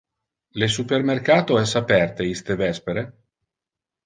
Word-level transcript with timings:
Le 0.61 0.69
supermercato 0.75 1.59
es 1.65 1.75
aperte 1.83 2.27
iste 2.31 2.57
vespere? 2.63 3.05